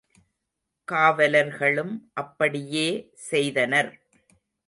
[0.87, 1.93] காவலர்களும்
[2.13, 2.87] அப்படியே
[3.29, 3.91] செய்தனர்.